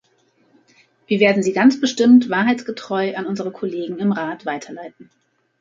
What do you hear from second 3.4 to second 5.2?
Kollegen im Rat weiterleiten.